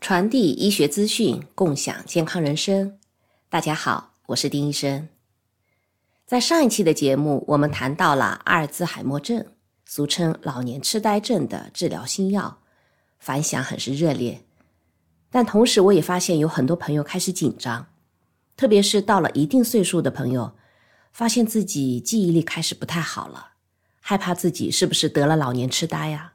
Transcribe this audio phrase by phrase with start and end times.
[0.00, 2.98] 传递医学资讯，共享健康人生。
[3.48, 5.08] 大家好，我是丁医生。
[6.26, 9.46] 在上一期的节目，我们谈到了阿尔兹海默症，
[9.86, 12.58] 俗称老年痴呆症的治疗新药，
[13.18, 14.44] 反响很是热烈。
[15.30, 17.86] 但同时，我也发现有很多朋友开始紧张，
[18.56, 20.52] 特别是到了一定岁数的朋友，
[21.12, 23.53] 发现自己记忆力开始不太好了，
[24.06, 26.34] 害怕自己是不是得了老年痴呆呀？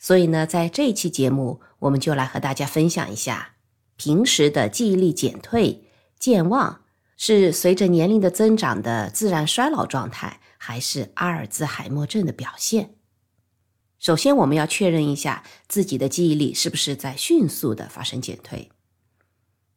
[0.00, 3.56] 所以呢，在这一期节目，我们就来和大家分享一下
[3.96, 6.80] 平时的记忆力减退、健忘。
[7.18, 12.94] 是随着年龄的增长的自然衰老状态，还是阿尔兹海默症的表现？
[13.98, 18.70] 首先，我们要确认一下自己的记忆力是不是在迅速的发生减退。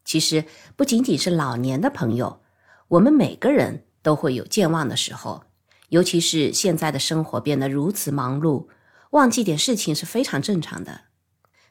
[0.05, 0.45] 其实，
[0.77, 2.41] 不仅仅是老年的朋友，
[2.87, 5.43] 我们每个人都会有健忘的时候。
[5.89, 8.67] 尤其是现在的生活变得如此忙碌，
[9.11, 11.01] 忘记点事情是非常正常的。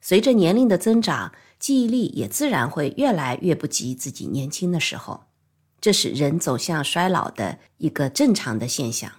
[0.00, 5.24] 随着年龄的增长，记忆力也自然会越来越不及自己年轻的时候。
[5.80, 9.12] 这是人走向衰老的一个正常的现象，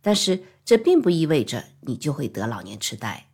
[0.00, 3.26] 但是这并不意味着你就会得老年痴呆。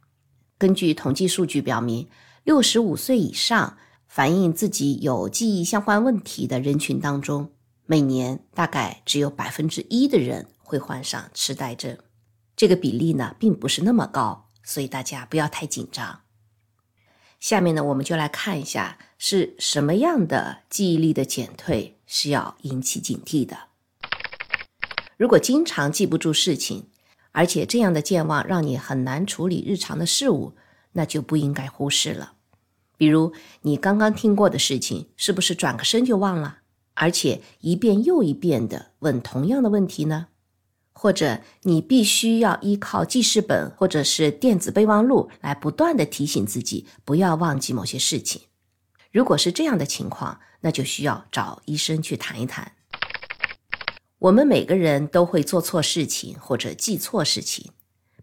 [0.59, 2.09] 根据统计数据表明，
[2.45, 7.53] 六十五岁以上反映自己有记忆相关问题的人群当中，
[7.91, 11.99] 每年大概只有百分之一的人会患上痴呆症。
[12.55, 16.21] 这个比例呢，并不是那么高，所以大家不要太紧张。
[17.41, 21.97] 下面呢，我们就来看一下是什么样的记忆力的减退。
[22.11, 23.55] 是要引起警惕的。
[25.19, 26.89] 如果经常记不住事情，
[27.33, 30.57] 而且这样的健忘让你很难处理日常的事物，
[30.93, 32.33] 那就不应该忽视了。
[32.97, 36.61] 比如你刚刚听过的事情，是不是转个身就忘了？
[37.01, 40.27] 而且一遍又一遍的问同样的问题呢？
[40.93, 48.43] 或者你必须要依靠记事本或者是电子备忘录来不断的提醒自己不要忘记某些事情？
[49.13, 52.73] 如果是这样的情况，那就需要找医生去谈一谈。
[54.19, 57.71] 我们每个人都会做错事情或者记错事情，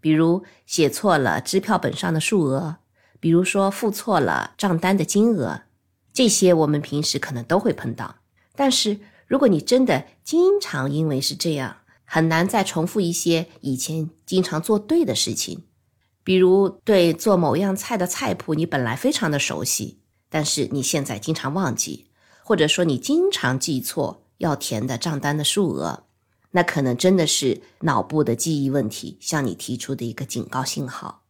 [0.01, 2.75] 比如写错了支票本上的数额，
[3.21, 5.61] 比如说付错了账单的金额，
[6.11, 8.15] 这些我们平时可能都会碰到。
[8.55, 15.63] 但是如果你真的经常因为是这样，很难再重复一些以前经常做对的事情，
[16.23, 19.99] 比如对做某样菜的菜谱你本来非常的熟悉，
[20.29, 22.07] 但是你现在经常忘记。
[22.47, 26.03] 或者说你经常记错要填的账单的数额，
[26.51, 31.23] 那可能真的是脑部的记忆问题向你提出的一个警告信号。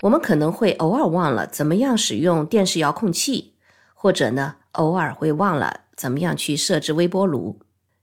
[0.00, 3.52] 我们可能会偶尔忘了怎么样使用电视遥控器，
[3.92, 7.58] 或者呢偶尔会忘了怎么样去设置微波炉，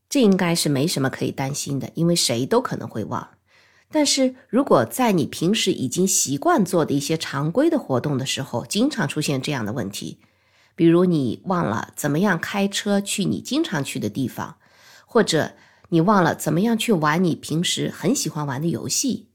[0.09, 3.29] 这应该是没什么可以担心的，因为谁都可能会忘。
[3.89, 10.19] 但是如果在你平时已经习惯做的一些常规的活动的时候，经常出现这样的问题。
[10.75, 14.57] 比如你忘了怎么样开车去你经常去的地方，
[15.05, 15.53] 或者
[15.87, 19.29] 你忘了怎么样去玩你平时很喜欢玩的游戏，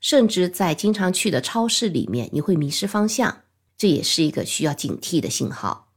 [0.00, 3.42] 甚至在经常去的超市里面你会迷失方向，
[3.76, 5.87] 这也是一个需要警惕的信号。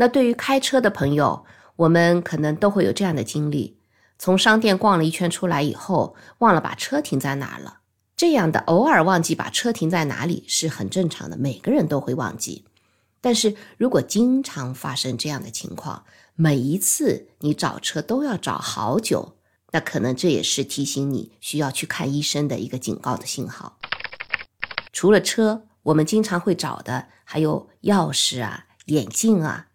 [0.00, 1.44] 那对于开车的朋友，
[1.74, 3.80] 我们可能都会有这样的经历：
[4.16, 7.80] 从商店逛了一圈出来以后，忘了把车停在哪了。
[8.16, 12.64] 这样的偶尔忘记把车停在哪里是很正常的，每个人都会忘记。
[13.20, 16.04] 但是如果经常发生这样的情况，
[16.36, 19.34] 每一次你找车都要找好久，
[19.72, 23.76] 那可能这也是提醒你需要去看医生的一个警告的信号。
[24.92, 29.66] 除了车，我们经常会找的还有钥匙啊、眼镜啊。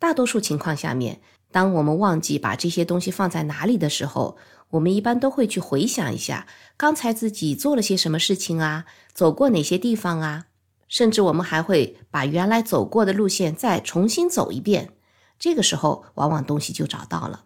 [0.00, 1.20] 大多数情况下面，
[1.52, 4.38] 当我们忘记把这些东西放在哪里的时候，
[4.70, 6.46] 我们一般都会去回想一下
[6.78, 10.46] 刚才自己做了些什么事情啊，走过哪些地方啊。
[10.88, 14.94] 甚至我们还会把原来走过的路线再重新走一遍，
[15.38, 17.44] 这个时候往往东西就找到了。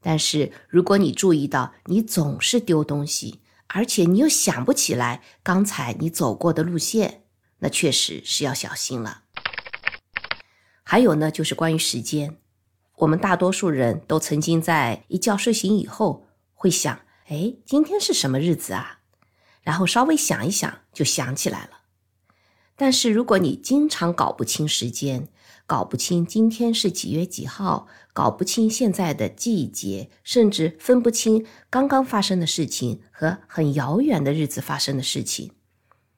[0.00, 7.24] 但是如果你注意到你总是丢东西，而且你又想不起来刚才你走过的路线，
[7.58, 9.24] 那确实是要小心了。
[10.90, 12.38] 还有呢，就是关于时间，
[12.96, 19.00] 我们大多数人都曾经在一觉睡醒以后会想：哎，今天是什么日子啊？
[19.60, 21.80] 然后稍微想一想，就想起来了。
[22.74, 25.28] 但是，如果你经常搞不清时间，
[25.66, 35.50] 搞不清今天是几月几号，搞不清现在的季节，甚至分不清刚刚发生的事情和很遥远的日子发生的事情，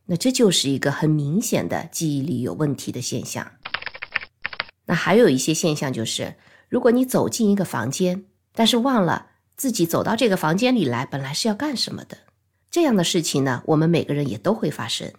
[0.07, 3.51] 那这就是一个很明显的记忆力有问题的现象。
[4.91, 6.35] 那还有一些现象就是，
[6.69, 12.19] 如果你走进一个房间，但是忘了自己走到这个房间里来，本来是要干什么的。
[12.73, 15.13] 这样的事情呢，我们每个人也都会发生。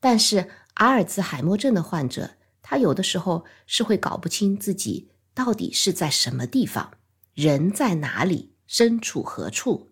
[0.00, 2.30] 但是阿尔兹海默症的患者，
[2.62, 6.92] 他有的时候是会搞不清自己到底是在什么地方，
[7.34, 9.90] 人在哪里，身处何处，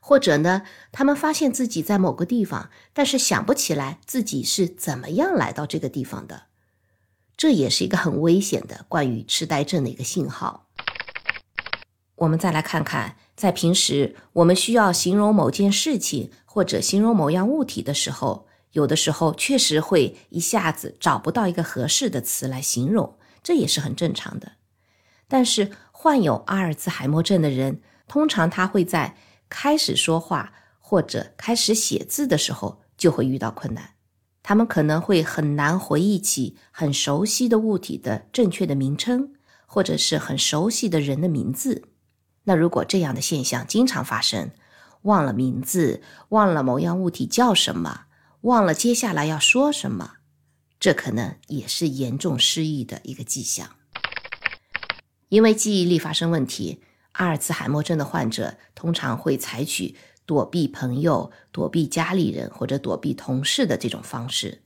[0.00, 6.49] 或者呢，他们发现自己在某个地方，但是想不起来自己是怎么样来到这个地方的。
[7.40, 10.66] 这也是一个很危险的关于痴呆症的一个信号。
[12.16, 24.52] 我们再来看看，在平时我们需要形容某件事情或者形容某样物体的时候，有的时候确实会一下子找不到一个合适的词来形容，这也是很正常的。
[25.26, 29.16] 但是患有阿尔茨海默症的人，通常他会在
[29.48, 33.94] 开始说话或者开始写字的时候就会遇到困难。
[34.42, 39.34] 他们可能会很难回忆起很熟悉的物体的正确的名称，
[39.66, 41.84] 或者是很熟悉的人的名字。
[42.44, 44.50] 那如果这样的现象经常发生，
[45.02, 48.06] 忘了名字，忘了某样物体叫什么，
[48.40, 50.14] 忘了接下来要说什么，
[50.80, 53.68] 这可能也是严重失忆的一个迹象。
[55.28, 56.82] 因为记忆力发生问题，
[57.12, 59.94] 阿尔茨海默症的患者通常会采取。
[60.30, 64.60] 躲避朋友、躲避家里人或者躲避同事的这种方式，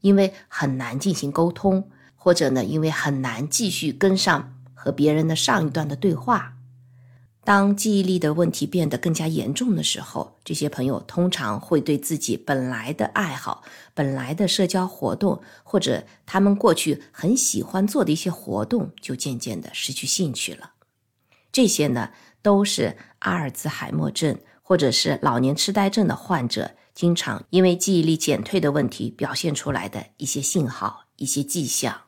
[0.00, 6.54] 因为很难进行沟通，或者呢，因为很难继续跟上和别人的上一段的对话。
[7.42, 13.64] 当记忆力的问题变得更加严重的时候，这些朋友通常会对自己本来的爱好、
[13.94, 20.74] 本来的社交活动，或者他们过去很喜欢做的一些活动，就渐渐的失去兴趣了。
[21.50, 22.10] 这些呢，
[22.40, 24.38] 都是阿尔兹海默症。
[24.72, 32.04] 或者是老年痴呆症的患者，经常因为记忆力减退的问题表现出来的一些信号、一些迹象，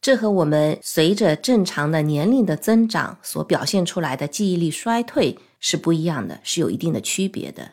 [0.00, 7.72] 这和我们随着正常的年龄的增长所表现出来的记忆力衰退是不一样的，是有一定的区别的。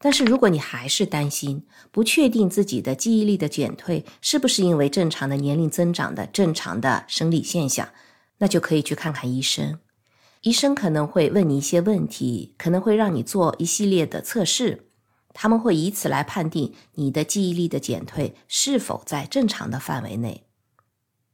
[0.00, 7.90] 但是如果你还是担心、不确定自己的记忆力的减退是不是因为正常的年龄增长的正常的生理现象，
[8.38, 9.78] 那就可以去看看医生。
[10.42, 14.86] 医生可能会问你一些问题，可能会让你做一系列的测试，
[15.34, 20.44] 他们会以此来判定你的记忆力的减退是否在正常的范围内，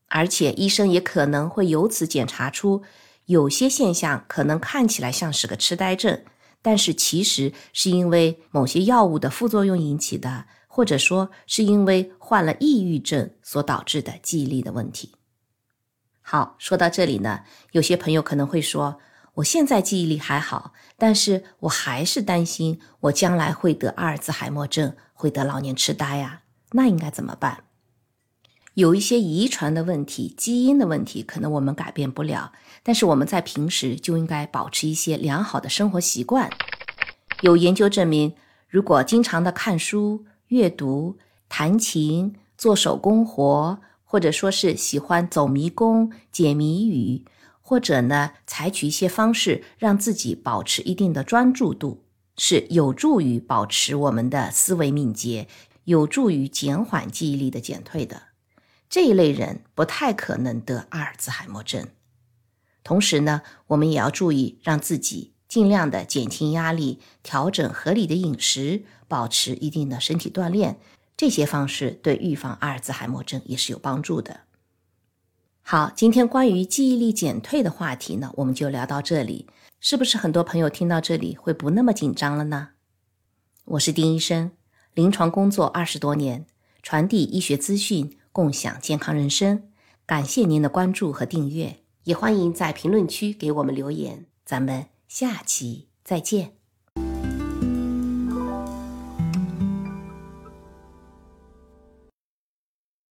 [0.08, 2.82] 而且医生也可能会由此检查出
[3.26, 6.22] 有些现象可能看起来像是个痴呆症，
[6.60, 15.15] 但是其实是因为某些药物的副作用引起的，或者说是因为患了抑郁症所导致的记忆力的问题。
[16.28, 18.98] 好，说到这里呢，有些朋友可能会说，
[19.34, 26.42] 我现在记忆力还好，但是我还是担心我将来会得阿尔兹海默症，会得老年痴呆呀，
[26.72, 27.62] 那应该怎么办？
[28.74, 32.50] 有一些遗传的问题、基因的问题，可能我们改变不了，
[32.82, 36.50] 但是我们在平时就应该保持一些良好的生活习惯。
[37.42, 38.34] 有研究证明，
[38.68, 41.18] 如果经常的看书、阅读、
[41.48, 43.78] 弹琴、做手工活。
[44.06, 47.24] 或者说是喜欢走迷宫、解谜语，
[47.60, 52.04] 或者呢，采取一些方式让自己保持一定的专注度，
[52.38, 55.48] 是有助于保持我们的思维敏捷，
[55.84, 58.22] 有助于减缓记忆力的减退的。
[58.88, 61.88] 这一类人不太可能得阿尔兹海默症。
[62.84, 70.78] 同时呢，我们也要注意，让自己尽量的减轻压力，调整合理的饮食，保持一定的身体锻炼。
[71.16, 74.40] 这些方式对预防阿尔兹海默症也是有帮助的。
[75.62, 79.46] 好，今天关于记忆力减退的话题呢，我们就聊到这里。
[79.80, 82.70] 是不是很多朋友听到这里会不那么紧张了呢？
[83.64, 84.52] 我是丁医生，
[84.94, 86.46] 临床工作二十多年，
[86.82, 89.70] 传递医学资讯，共享健康人生。
[90.06, 94.26] 感谢您的关注和订阅，也欢迎在评论区给我们留言。
[94.44, 96.55] 咱们下期再见。